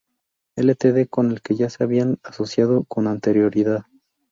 Ltd 0.57 1.09
con 1.11 1.29
el 1.29 1.43
que 1.43 1.53
ya 1.55 1.69
se 1.69 1.83
habían 1.83 2.17
asociado 2.23 2.85
con 2.85 3.07
anterioridad. 3.07 3.83